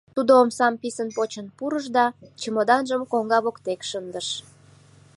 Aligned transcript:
Тудо 0.15 0.31
омсам 0.41 0.73
писын 0.81 1.09
почын 1.15 1.47
пурыш 1.57 1.85
да 1.95 2.05
чемоданжым 2.39 3.01
коҥга 3.11 3.39
воктек 3.45 3.81
шындыш. 3.89 4.27